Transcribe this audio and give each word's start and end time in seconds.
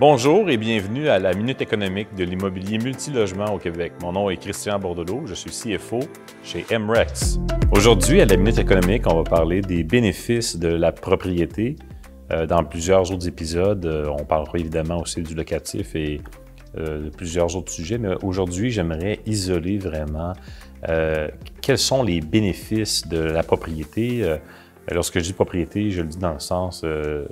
Bonjour 0.00 0.48
et 0.48 0.56
bienvenue 0.56 1.10
à 1.10 1.18
la 1.18 1.34
Minute 1.34 1.60
économique 1.60 2.14
de 2.14 2.24
l'immobilier 2.24 2.78
multilogement 2.78 3.52
au 3.52 3.58
Québec. 3.58 3.92
Mon 4.00 4.12
nom 4.12 4.30
est 4.30 4.38
Christian 4.38 4.78
Bordelot, 4.78 5.26
je 5.26 5.34
suis 5.34 5.50
CFO 5.50 6.00
chez 6.42 6.64
MREX. 6.70 7.38
Aujourd'hui, 7.70 8.22
à 8.22 8.24
la 8.24 8.38
Minute 8.38 8.58
économique, 8.58 9.02
on 9.06 9.16
va 9.16 9.24
parler 9.24 9.60
des 9.60 9.84
bénéfices 9.84 10.56
de 10.56 10.68
la 10.68 10.90
propriété. 10.90 11.76
Euh, 12.32 12.46
dans 12.46 12.64
plusieurs 12.64 13.12
autres 13.12 13.28
épisodes, 13.28 13.84
euh, 13.84 14.08
on 14.18 14.24
parlera 14.24 14.56
évidemment 14.56 15.02
aussi 15.02 15.20
du 15.20 15.34
locatif 15.34 15.94
et 15.94 16.22
euh, 16.78 17.04
de 17.04 17.10
plusieurs 17.10 17.54
autres 17.54 17.70
sujets, 17.70 17.98
mais 17.98 18.14
aujourd'hui, 18.22 18.70
j'aimerais 18.70 19.20
isoler 19.26 19.76
vraiment 19.76 20.32
quels 21.60 21.76
sont 21.76 22.02
les 22.02 22.22
bénéfices 22.22 23.06
de 23.06 23.18
la 23.18 23.42
propriété 23.42 24.24
Lorsque 24.92 25.18
je 25.18 25.24
dis 25.24 25.32
propriété, 25.32 25.90
je 25.90 26.02
le 26.02 26.08
dis 26.08 26.18
dans 26.18 26.32
le 26.32 26.40
sens 26.40 26.82
euh, 26.84 27.24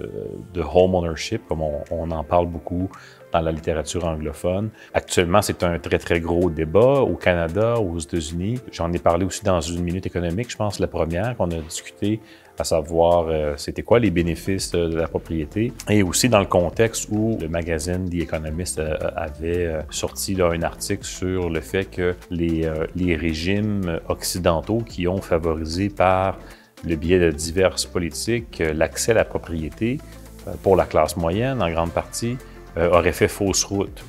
de 0.55 0.61
home 0.61 0.95
ownership, 0.95 1.43
comme 1.49 1.63
on, 1.63 2.11
en 2.11 2.25
parle 2.25 2.47
beaucoup 2.47 2.89
dans 3.33 3.41
la 3.41 3.53
littérature 3.53 4.05
anglophone. 4.07 4.71
Actuellement, 4.95 5.43
c'est 5.43 5.63
un 5.63 5.79
très, 5.79 5.99
très 5.99 6.21
gros 6.21 6.49
débat 6.51 7.01
au 7.01 7.15
Canada, 7.17 7.75
aux 7.79 7.99
États-Unis. 7.99 8.61
J'en 8.73 8.93
ai 8.93 8.99
parlé 8.99 9.27
aussi 9.27 9.45
dans 9.45 9.61
une 9.61 9.83
minute 9.83 10.07
économique, 10.07 10.51
je 10.51 10.57
pense, 10.57 10.79
la 10.79 10.87
première 10.87 11.37
qu'on 11.37 11.51
a 11.51 11.57
discuté, 11.57 12.21
à 12.59 12.65
savoir 12.65 13.27
euh, 13.29 13.55
c'était 13.57 13.83
quoi 13.83 13.99
les 13.99 14.11
bénéfices 14.11 14.71
de 14.71 14.97
la 14.97 15.09
propriété. 15.09 15.73
Et 15.91 16.03
aussi 16.03 16.29
dans 16.29 16.41
le 16.41 16.47
contexte 16.47 17.09
où 17.11 17.37
le 17.41 17.49
magazine 17.49 18.09
The 18.09 18.23
Economist 18.23 18.79
euh, 18.79 18.97
avait 19.17 19.81
sorti 19.91 20.41
un 20.41 20.63
article 20.63 21.05
sur 21.05 21.51
le 21.51 21.61
fait 21.61 21.85
que 21.87 22.15
les 22.31 23.17
régimes 23.17 24.01
occidentaux 24.09 24.79
qui 24.79 25.09
ont 25.09 25.21
favorisé 25.21 25.89
par 25.89 26.39
le 26.85 26.97
biais 26.97 27.19
de 27.19 27.31
diverses 27.31 27.87
politiques, 27.87 28.61
euh, 28.61 28.73
l'accès 28.73 29.13
à 29.13 29.15
la 29.15 29.25
propriété 29.25 29.99
euh, 30.47 30.53
pour 30.63 30.77
la 30.77 30.85
classe 30.85 31.17
moyenne, 31.17 31.63
en 31.63 31.71
grande 31.71 31.93
partie, 31.93 32.37
euh, 32.77 32.91
aurait 32.91 33.13
fait 33.13 33.29
fausse 33.29 33.65
route. 33.65 34.05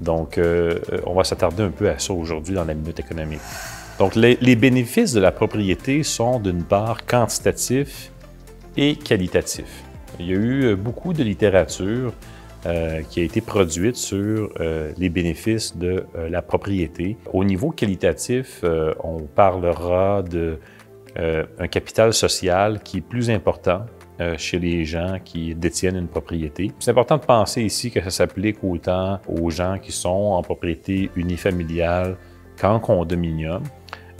Donc, 0.00 0.40
on 1.06 1.14
va 1.14 1.22
s'attarder 1.22 1.62
un 1.62 1.70
peu 1.70 1.88
à 1.88 2.00
ça 2.00 2.12
aujourd'hui 2.12 2.56
dans 2.56 2.64
la 2.64 2.74
minute 2.74 2.98
économique. 2.98 3.38
Donc, 4.00 4.16
les, 4.16 4.56
bénéfices 4.56 5.12
de 5.12 5.20
la 5.20 5.30
propriété 5.30 6.02
sont 6.02 6.40
d'une 6.40 6.64
part 6.64 7.06
quantitatifs 7.06 8.10
et 8.76 8.96
qualitatifs. 8.96 9.84
Il 10.18 10.26
y 10.26 10.32
a 10.32 10.34
eu 10.34 10.74
beaucoup 10.74 11.12
de 11.12 11.22
littérature 11.22 12.12
qui 13.08 13.20
a 13.20 13.22
été 13.22 13.40
produite 13.40 13.94
sur 13.94 14.50
les 14.98 15.08
bénéfices 15.10 15.76
de 15.76 16.06
la 16.28 16.42
propriété. 16.42 17.16
Au 17.32 17.44
niveau 17.44 17.70
qualitatif, 17.70 18.64
on 19.00 19.20
parlera 19.20 20.24
de 20.24 20.58
euh, 21.18 21.44
un 21.58 21.68
capital 21.68 22.12
social 22.12 22.80
qui 22.82 22.98
est 22.98 23.00
plus 23.00 23.30
important 23.30 23.86
euh, 24.20 24.34
chez 24.36 24.58
les 24.58 24.84
gens 24.84 25.18
qui 25.24 25.54
détiennent 25.54 25.96
une 25.96 26.08
propriété. 26.08 26.72
C'est 26.80 26.90
important 26.90 27.18
de 27.18 27.24
penser 27.24 27.62
ici 27.62 27.90
que 27.90 28.00
ça 28.02 28.10
s'applique 28.10 28.64
autant 28.64 29.20
aux 29.28 29.50
gens 29.50 29.78
qui 29.78 29.92
sont 29.92 30.08
en 30.08 30.42
propriété 30.42 31.10
unifamiliale 31.14 32.16
qu'en 32.60 32.80
condominium. 32.80 33.62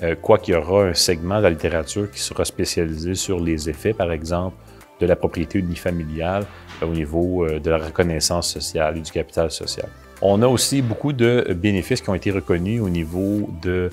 Euh, 0.02 0.14
quoi 0.14 0.38
qu'il 0.38 0.54
y 0.54 0.56
aura 0.56 0.84
un 0.84 0.94
segment 0.94 1.38
de 1.38 1.42
la 1.42 1.50
littérature 1.50 2.10
qui 2.10 2.20
sera 2.20 2.44
spécialisé 2.44 3.14
sur 3.14 3.40
les 3.40 3.68
effets, 3.68 3.92
par 3.92 4.12
exemple, 4.12 4.56
de 5.00 5.06
la 5.06 5.16
propriété 5.16 5.58
unifamiliale 5.58 6.44
au 6.80 6.86
niveau 6.86 7.46
de 7.48 7.70
la 7.70 7.78
reconnaissance 7.78 8.52
sociale 8.52 8.98
et 8.98 9.00
du 9.00 9.10
capital 9.10 9.50
social. 9.50 9.88
On 10.22 10.40
a 10.42 10.46
aussi 10.46 10.80
beaucoup 10.80 11.12
de 11.12 11.52
bénéfices 11.54 12.00
qui 12.00 12.10
ont 12.10 12.14
été 12.14 12.30
reconnus 12.30 12.80
au 12.80 12.88
niveau 12.88 13.50
de 13.62 13.90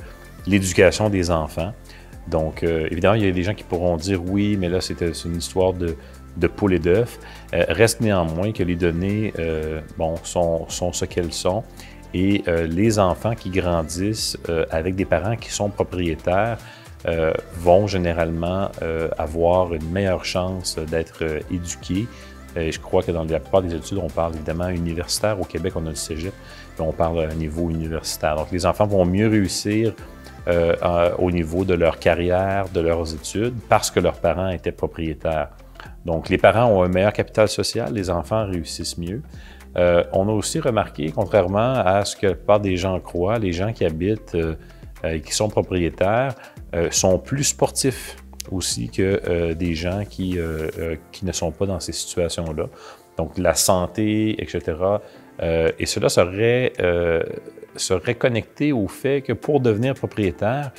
l'éducation 0.47 1.09
des 1.09 1.31
enfants. 1.31 1.73
Donc, 2.27 2.63
euh, 2.63 2.87
évidemment, 2.91 3.15
il 3.15 3.25
y 3.25 3.27
a 3.27 3.31
des 3.31 3.43
gens 3.43 3.53
qui 3.53 3.63
pourront 3.63 3.97
dire 3.97 4.21
oui, 4.23 4.57
mais 4.57 4.69
là, 4.69 4.81
c'est 4.81 5.01
une 5.25 5.37
histoire 5.37 5.73
de, 5.73 5.95
de 6.37 6.47
poule 6.47 6.73
et 6.73 6.79
d'œuf. 6.79 7.19
Euh, 7.53 7.65
reste 7.69 8.01
néanmoins 8.01 8.51
que 8.51 8.63
les 8.63 8.75
données 8.75 9.33
euh, 9.39 9.81
bon, 9.97 10.15
sont, 10.23 10.65
sont 10.69 10.93
ce 10.93 11.05
qu'elles 11.05 11.33
sont. 11.33 11.63
Et 12.13 12.43
les 12.67 12.99
enfants 12.99 13.35
qui 13.35 13.49
grandissent 13.49 14.37
avec 14.69 14.97
des 14.97 15.05
parents 15.05 15.37
qui 15.37 15.49
sont 15.49 15.69
propriétaires 15.69 16.57
vont 17.55 17.87
généralement 17.87 18.69
avoir 19.17 19.73
une 19.73 19.89
meilleure 19.89 20.25
chance 20.25 20.77
d'être 20.77 21.23
éduqués. 21.49 22.07
je 22.57 22.77
crois 22.79 23.01
que 23.01 23.13
dans 23.13 23.23
la 23.23 23.39
plupart 23.39 23.61
des 23.61 23.73
études, 23.73 23.99
on 23.99 24.09
parle 24.09 24.35
évidemment 24.35 24.67
universitaire. 24.67 25.39
Au 25.39 25.45
Québec, 25.45 25.71
on 25.77 25.85
a 25.85 25.89
le 25.91 25.95
cégep, 25.95 26.33
mais 26.77 26.83
on 26.83 26.91
parle 26.91 27.21
à 27.21 27.29
un 27.29 27.33
niveau 27.33 27.69
universitaire. 27.69 28.35
Donc, 28.35 28.51
les 28.51 28.65
enfants 28.65 28.87
vont 28.87 29.05
mieux 29.05 29.29
réussir 29.29 29.93
euh, 30.47 31.11
au 31.19 31.29
niveau 31.29 31.63
de 31.65 31.75
leur 31.75 31.99
carrière, 31.99 32.65
de 32.69 32.79
leurs 32.81 33.13
études, 33.13 33.53
parce 33.69 33.91
que 33.91 33.99
leurs 33.99 34.19
parents 34.19 34.49
étaient 34.49 34.71
propriétaires. 34.71 35.49
Donc, 36.03 36.29
les 36.29 36.39
parents 36.39 36.65
ont 36.65 36.81
un 36.81 36.87
meilleur 36.87 37.13
capital 37.13 37.47
social, 37.47 37.93
les 37.93 38.09
enfants 38.09 38.47
réussissent 38.47 38.97
mieux. 38.97 39.21
Euh, 39.77 40.03
on 40.13 40.27
a 40.27 40.31
aussi 40.31 40.59
remarqué, 40.59 41.11
contrairement 41.11 41.73
à 41.75 42.03
ce 42.05 42.15
que 42.15 42.27
la 42.27 42.33
plupart 42.33 42.59
des 42.59 42.75
gens 42.75 42.99
croient, 42.99 43.37
les 43.37 43.53
gens 43.53 43.71
qui 43.71 43.85
habitent 43.85 44.33
euh, 44.33 44.55
et 45.03 45.21
qui 45.21 45.33
sont 45.33 45.49
propriétaires 45.49 46.35
sont 46.91 47.19
plus 47.19 47.43
sportifs 47.43 48.15
aussi 48.49 48.89
que 48.89 49.51
des 49.53 49.73
gens 49.73 50.03
qui, 50.09 50.37
qui 51.11 51.25
ne 51.25 51.31
sont 51.31 51.51
pas 51.51 51.65
dans 51.65 51.79
ces 51.79 51.91
situations-là. 51.91 52.67
Donc, 53.17 53.37
la 53.37 53.55
santé, 53.55 54.41
etc. 54.41 54.75
et 55.41 55.85
cela 55.85 56.09
serait 56.09 56.73
se 57.75 57.93
reconnecter 57.93 58.71
au 58.71 58.87
fait 58.87 59.21
que 59.21 59.33
pour 59.33 59.59
devenir 59.59 59.95
propriétaire, 59.95 60.71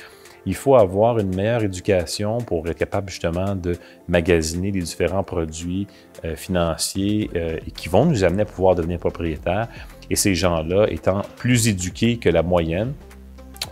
il 0.45 0.55
faut 0.55 0.75
avoir 0.75 1.19
une 1.19 1.33
meilleure 1.33 1.63
éducation 1.63 2.39
pour 2.39 2.67
être 2.67 2.77
capable 2.77 3.09
justement 3.09 3.55
de 3.55 3.77
magasiner 4.07 4.71
les 4.71 4.81
différents 4.81 5.23
produits 5.23 5.87
euh, 6.25 6.35
financiers 6.35 7.29
euh, 7.35 7.57
qui 7.75 7.89
vont 7.89 8.05
nous 8.05 8.23
amener 8.23 8.41
à 8.41 8.45
pouvoir 8.45 8.75
devenir 8.75 8.99
propriétaire. 8.99 9.67
Et 10.09 10.15
ces 10.15 10.35
gens-là, 10.35 10.87
étant 10.89 11.21
plus 11.37 11.67
éduqués 11.67 12.17
que 12.17 12.29
la 12.29 12.43
moyenne, 12.43 12.93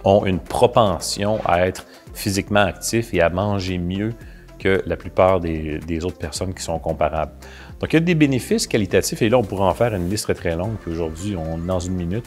ont 0.05 0.25
une 0.25 0.39
propension 0.39 1.39
à 1.45 1.67
être 1.67 1.85
physiquement 2.13 2.61
actifs 2.61 3.13
et 3.13 3.21
à 3.21 3.29
manger 3.29 3.77
mieux 3.77 4.13
que 4.57 4.81
la 4.85 4.95
plupart 4.95 5.39
des, 5.39 6.05
autres 6.05 6.17
personnes 6.17 6.53
qui 6.53 6.63
sont 6.63 6.79
comparables. 6.79 7.33
Donc, 7.81 7.93
il 7.93 7.95
y 7.95 7.97
a 7.97 8.01
des 8.01 8.15
bénéfices 8.15 8.67
qualitatifs 8.67 9.21
et 9.21 9.29
là, 9.29 9.37
on 9.37 9.43
pourrait 9.43 9.65
en 9.65 9.73
faire 9.73 9.95
une 9.95 10.09
liste 10.09 10.25
très, 10.25 10.35
très 10.35 10.55
longue. 10.55 10.75
Puis 10.81 10.91
aujourd'hui, 10.91 11.35
on 11.35 11.57
dans 11.57 11.79
une 11.79 11.95
minute. 11.95 12.25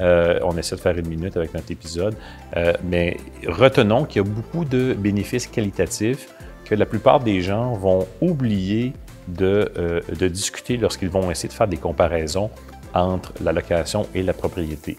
Euh, 0.00 0.38
on 0.42 0.56
essaie 0.56 0.76
de 0.76 0.80
faire 0.80 0.96
une 0.96 1.08
minute 1.08 1.36
avec 1.36 1.54
notre 1.54 1.70
épisode. 1.70 2.14
Euh, 2.56 2.72
mais 2.84 3.16
retenons 3.46 4.04
qu'il 4.04 4.22
y 4.22 4.24
a 4.24 4.28
beaucoup 4.28 4.64
de 4.64 4.94
bénéfices 4.94 5.46
qualitatifs 5.46 6.28
que 6.64 6.74
la 6.74 6.86
plupart 6.86 7.20
des 7.20 7.40
gens 7.42 7.74
vont 7.74 8.06
oublier 8.20 8.92
de, 9.28 9.70
euh, 9.76 10.00
de 10.18 10.28
discuter 10.28 10.76
lorsqu'ils 10.76 11.10
vont 11.10 11.30
essayer 11.30 11.48
de 11.48 11.54
faire 11.54 11.68
des 11.68 11.76
comparaisons 11.76 12.50
entre 12.94 13.32
la 13.42 13.52
location 13.52 14.06
et 14.14 14.22
la 14.22 14.32
propriété. 14.32 14.96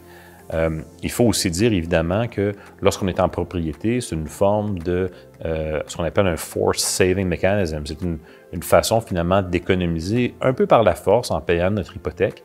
Il 1.01 1.11
faut 1.11 1.25
aussi 1.25 1.49
dire 1.49 1.71
évidemment 1.71 2.27
que 2.27 2.53
lorsqu'on 2.81 3.07
est 3.07 3.19
en 3.19 3.29
propriété, 3.29 4.01
c'est 4.01 4.15
une 4.15 4.27
forme 4.27 4.79
de 4.79 5.09
ce 5.43 5.95
qu'on 5.95 6.03
appelle 6.03 6.27
un 6.27 6.37
force 6.37 6.79
saving 6.79 7.27
mechanism. 7.27 7.81
C'est 7.85 8.01
une, 8.01 8.17
une, 8.51 8.63
façon 8.63 8.99
finalement 8.99 9.41
d'économiser 9.41 10.33
un 10.41 10.53
peu 10.53 10.67
par 10.67 10.83
la 10.83 10.93
force 10.93 11.31
en 11.31 11.39
payant 11.39 11.71
notre 11.71 11.95
hypothèque. 11.95 12.43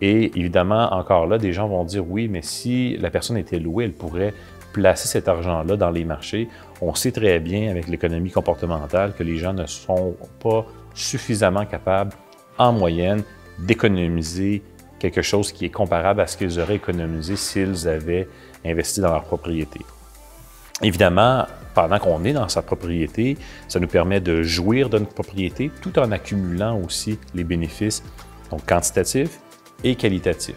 Et 0.00 0.38
évidemment, 0.38 0.92
encore 0.92 1.26
là, 1.26 1.38
des 1.38 1.52
gens 1.52 1.68
vont 1.68 1.84
dire 1.84 2.04
oui, 2.08 2.28
mais 2.28 2.42
si 2.42 2.96
la 2.98 3.10
personne 3.10 3.36
était 3.36 3.58
louée, 3.58 3.84
elle 3.84 3.92
pourrait 3.92 4.34
placer 4.72 5.08
cet 5.08 5.26
argent-là 5.26 5.76
dans 5.76 5.90
les 5.90 6.04
marchés. 6.04 6.48
On 6.82 6.94
sait 6.94 7.12
très 7.12 7.40
bien 7.40 7.70
avec 7.70 7.88
l'économie 7.88 8.30
comportementale 8.30 9.14
que 9.14 9.22
les 9.22 9.38
gens 9.38 9.54
ne 9.54 9.64
sont 9.64 10.14
pas 10.38 10.66
suffisamment 10.94 11.64
capables, 11.64 12.12
en 12.58 12.72
moyenne, 12.72 13.22
d'économiser 13.58 14.62
quelque 14.98 15.22
chose 15.22 15.52
qui 15.52 15.64
est 15.64 15.70
comparable 15.70 16.20
à 16.20 16.26
ce 16.26 16.36
qu'ils 16.36 16.58
auraient 16.60 16.76
économisé 16.76 17.36
s'ils 17.36 17.88
avaient 17.88 18.28
investi 18.64 19.00
dans 19.00 19.12
leur 19.12 19.24
propriété. 19.24 19.80
Évidemment, 20.82 21.46
pendant 21.74 21.98
qu'on 21.98 22.24
est 22.24 22.32
dans 22.32 22.48
sa 22.48 22.62
propriété, 22.62 23.36
ça 23.68 23.80
nous 23.80 23.88
permet 23.88 24.20
de 24.20 24.42
jouir 24.42 24.88
de 24.90 24.98
notre 24.98 25.14
propriété 25.14 25.70
tout 25.82 25.98
en 25.98 26.10
accumulant 26.12 26.78
aussi 26.80 27.18
les 27.34 27.44
bénéfices 27.44 28.02
quantitatifs 28.66 29.40
et 29.84 29.94
qualitatif. 29.94 30.56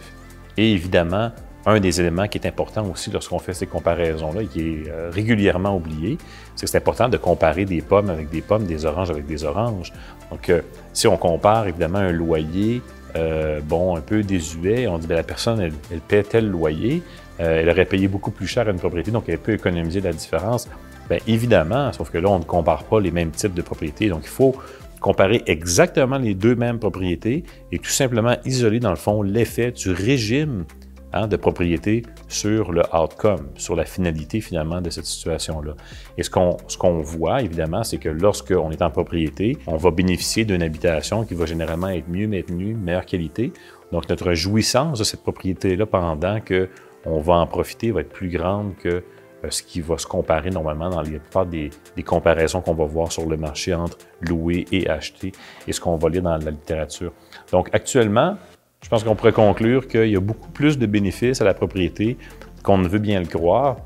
Et 0.56 0.72
évidemment, 0.72 1.30
un 1.66 1.78
des 1.78 2.00
éléments 2.00 2.26
qui 2.26 2.38
est 2.38 2.46
important 2.46 2.86
aussi 2.90 3.10
lorsqu'on 3.10 3.38
fait 3.38 3.52
ces 3.52 3.66
comparaisons-là, 3.66 4.44
qui 4.44 4.60
est 4.60 4.88
euh, 4.88 5.10
régulièrement 5.12 5.76
oublié, 5.76 6.16
c'est 6.54 6.64
que 6.64 6.70
c'est 6.70 6.78
important 6.78 7.08
de 7.08 7.16
comparer 7.16 7.64
des 7.64 7.82
pommes 7.82 8.08
avec 8.08 8.30
des 8.30 8.40
pommes, 8.40 8.64
des 8.64 8.84
oranges 8.86 9.10
avec 9.10 9.26
des 9.26 9.44
oranges. 9.44 9.92
Donc, 10.30 10.48
euh, 10.48 10.62
si 10.92 11.06
on 11.06 11.16
compare 11.16 11.68
évidemment 11.68 11.98
un 11.98 12.12
loyer, 12.12 12.80
euh, 13.16 13.60
bon, 13.60 13.96
un 13.96 14.00
peu 14.00 14.22
désuet, 14.22 14.86
on 14.86 14.98
dit, 14.98 15.06
bien, 15.06 15.16
la 15.16 15.22
personne, 15.22 15.60
elle, 15.60 16.00
paie 16.00 16.22
tel 16.22 16.48
loyer, 16.48 17.02
elle 17.38 17.68
aurait 17.70 17.86
payé 17.86 18.06
beaucoup 18.06 18.30
plus 18.30 18.46
cher 18.46 18.68
à 18.68 18.70
une 18.70 18.78
propriété, 18.78 19.10
donc 19.10 19.24
elle 19.28 19.38
peut 19.38 19.54
économiser 19.54 20.02
la 20.02 20.12
différence. 20.12 20.68
Bien, 21.08 21.18
évidemment, 21.26 21.92
sauf 21.92 22.10
que 22.10 22.18
là, 22.18 22.28
on 22.28 22.38
ne 22.38 22.44
compare 22.44 22.84
pas 22.84 23.00
les 23.00 23.10
mêmes 23.10 23.30
types 23.30 23.54
de 23.54 23.62
propriétés. 23.62 24.08
Donc, 24.08 24.20
il 24.24 24.28
faut 24.28 24.54
comparer 25.00 25.42
exactement 25.46 26.18
les 26.18 26.34
deux 26.34 26.54
mêmes 26.54 26.78
propriétés 26.78 27.44
et 27.72 27.78
tout 27.78 27.90
simplement 27.90 28.36
isoler, 28.44 28.78
dans 28.78 28.90
le 28.90 28.96
fond, 28.96 29.22
l'effet 29.22 29.72
du 29.72 29.90
régime 29.90 30.64
hein, 31.12 31.26
de 31.26 31.36
propriété 31.36 32.02
sur 32.28 32.72
le 32.72 32.82
outcome, 32.94 33.48
sur 33.56 33.76
la 33.76 33.84
finalité 33.84 34.40
finalement 34.40 34.80
de 34.80 34.90
cette 34.90 35.06
situation-là. 35.06 35.74
Et 36.16 36.22
ce 36.22 36.30
qu'on 36.30 36.56
ce 36.68 36.76
qu'on 36.76 37.00
voit, 37.00 37.42
évidemment, 37.42 37.84
c'est 37.84 37.98
que 37.98 38.08
lorsqu'on 38.08 38.70
est 38.70 38.82
en 38.82 38.90
propriété, 38.90 39.58
on 39.66 39.76
va 39.76 39.90
bénéficier 39.90 40.44
d'une 40.44 40.62
habitation 40.62 41.24
qui 41.24 41.34
va 41.34 41.46
généralement 41.46 41.88
être 41.88 42.08
mieux 42.08 42.28
maintenue, 42.28 42.74
meilleure 42.74 43.06
qualité. 43.06 43.52
Donc, 43.92 44.08
notre 44.08 44.34
jouissance 44.34 44.98
de 44.98 45.04
cette 45.04 45.22
propriété-là 45.22 45.86
pendant 45.86 46.40
qu'on 46.40 47.20
va 47.20 47.34
en 47.34 47.46
profiter 47.46 47.90
va 47.90 48.02
être 48.02 48.10
plus 48.10 48.28
grande 48.28 48.76
que 48.76 49.02
euh, 49.44 49.50
ce 49.50 49.62
qui 49.62 49.80
va 49.80 49.96
se 49.96 50.06
comparer 50.06 50.50
normalement 50.50 50.90
dans 50.90 51.00
les 51.00 51.18
plupart 51.18 51.46
des, 51.46 51.70
comparaisons 52.04 52.60
qu'on 52.60 52.74
va 52.74 52.84
voir 52.84 53.10
sur 53.10 53.26
le 53.26 53.36
marché 53.36 53.74
entre 53.74 53.96
louer 54.20 54.66
et 54.70 54.88
acheter 54.88 55.32
et 55.66 55.72
ce 55.72 55.80
qu'on 55.80 55.96
va 55.96 56.08
lire 56.08 56.22
dans 56.22 56.36
la 56.36 56.50
littérature. 56.50 57.12
Donc, 57.50 57.68
actuellement, 57.72 58.36
je 58.82 58.88
pense 58.88 59.04
qu'on 59.04 59.14
pourrait 59.14 59.32
conclure 59.32 59.86
qu'il 59.86 60.08
y 60.08 60.16
a 60.16 60.20
beaucoup 60.20 60.48
plus 60.50 60.78
de 60.78 60.86
bénéfices 60.86 61.40
à 61.40 61.44
la 61.44 61.54
propriété 61.54 62.16
qu'on 62.62 62.78
ne 62.78 62.88
veut 62.88 62.98
bien 62.98 63.20
le 63.20 63.26
croire. 63.26 63.76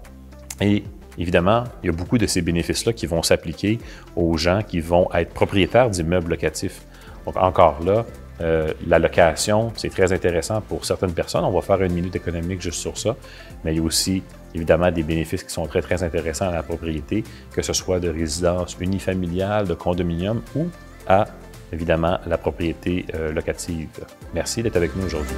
Et 0.61 0.85
évidemment, 1.19 1.65
il 1.83 1.87
y 1.87 1.89
a 1.91 1.93
beaucoup 1.93 2.19
de 2.19 2.27
ces 2.27 2.43
bénéfices-là 2.43 2.93
qui 2.93 3.07
vont 3.07 3.23
s'appliquer 3.23 3.79
aux 4.17 4.37
gens 4.37 4.63
qui 4.63 4.81
vont 4.81 5.09
être 5.13 5.33
propriétaires 5.33 5.91
d'immeubles 5.91 6.31
locatifs. 6.31 6.83
Donc, 7.27 7.37
encore 7.37 7.83
là, 7.85 8.05
euh, 8.41 8.73
la 8.87 8.99
location, 8.99 9.73
c'est 9.77 9.91
très 9.91 10.13
intéressant 10.13 10.61
pour 10.61 10.85
certaines 10.85 11.13
personnes. 11.13 11.45
On 11.45 11.53
va 11.53 11.61
faire 11.61 11.83
une 11.83 11.93
minute 11.93 12.17
économique 12.17 12.61
juste 12.61 12.81
sur 12.81 12.99
ça. 12.99 13.17
Mais 13.65 13.73
il 13.75 13.79
y 13.79 13.81
a 13.81 13.83
aussi, 13.83 14.23
évidemment, 14.55 14.91
des 14.91 15.03
bénéfices 15.03 15.45
qui 15.45 15.53
sont 15.53 15.67
très, 15.67 15.83
très 15.83 16.03
intéressants 16.03 16.49
à 16.49 16.53
la 16.53 16.63
propriété, 16.63 17.23
que 17.53 17.63
ce 17.63 17.73
soit 17.73 18.01
de 18.01 18.09
résidence 18.09 18.77
unifamiliale, 18.81 19.69
de 19.69 19.75
condominium 19.75 20.43
ou 20.57 20.67
à, 21.07 21.27
évidemment, 21.75 22.19
la 22.27 22.39
propriété 22.39 23.05
euh, 23.15 23.33
locative. 23.33 23.89
Merci 24.33 24.63
d'être 24.63 24.77
avec 24.77 24.97
nous 24.97 25.05
aujourd'hui. 25.05 25.37